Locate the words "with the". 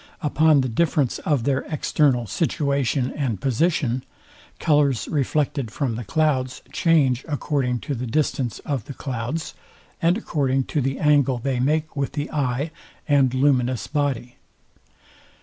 11.95-12.31